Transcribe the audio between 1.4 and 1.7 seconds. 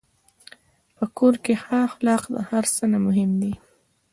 کې